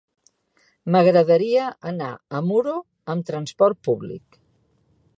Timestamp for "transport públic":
3.31-4.43